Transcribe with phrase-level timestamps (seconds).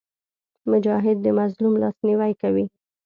[0.71, 2.65] مجاهد د مظلوم لاسنیوی کوي.